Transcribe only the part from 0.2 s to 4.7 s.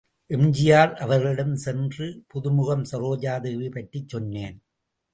எம்.ஜி.ஆர். அவர்களிடம் சென்று புதுமுகம் சரோஜாதேவி பற்றி சொன்னேன்.